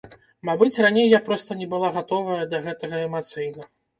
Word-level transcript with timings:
Мабыць, 0.47 0.79
раней 0.85 1.07
я 1.15 1.19
проста 1.27 1.57
не 1.59 1.67
была 1.75 1.91
гатовая 1.99 2.39
да 2.53 2.63
гэтага 2.71 3.05
эмацыйна. 3.11 3.71